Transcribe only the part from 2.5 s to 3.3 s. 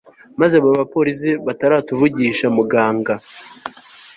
muganga